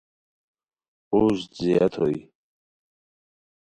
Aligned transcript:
قوژد 1.11 1.51
زیاد 1.59 1.93
ہوئے 1.99 2.19